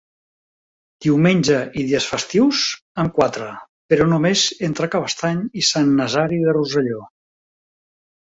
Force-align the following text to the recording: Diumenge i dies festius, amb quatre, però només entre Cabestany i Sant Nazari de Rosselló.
Diumenge 1.05 1.57
i 1.81 1.83
dies 1.89 2.05
festius, 2.13 2.61
amb 3.03 3.11
quatre, 3.19 3.51
però 3.93 4.07
només 4.15 4.45
entre 4.69 4.89
Cabestany 4.95 5.43
i 5.61 5.65
Sant 5.69 5.93
Nazari 5.99 6.43
de 6.47 6.57
Rosselló. 6.59 7.03